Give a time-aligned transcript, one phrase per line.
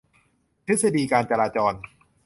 [0.65, 1.73] ทฤษฎีการจราจร